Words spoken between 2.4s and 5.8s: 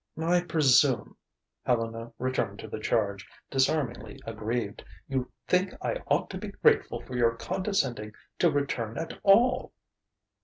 to the charge, disarmingly aggrieved, "you think